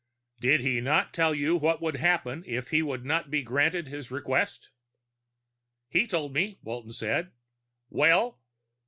"Did 0.39 0.61
he 0.61 0.81
not 0.81 1.13
tell 1.13 1.35
you 1.35 1.55
what 1.55 1.79
would 1.79 1.97
happen 1.97 2.43
if 2.47 2.69
he 2.69 2.81
would 2.81 3.05
not 3.05 3.29
be 3.29 3.43
granted 3.43 3.87
his 3.87 4.09
request?" 4.09 4.71
"He 5.89 6.07
told 6.07 6.33
me," 6.33 6.57
Walton 6.63 6.93
said. 6.93 7.33
"Well?" 7.87 8.39